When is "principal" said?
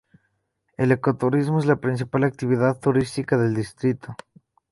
1.75-2.23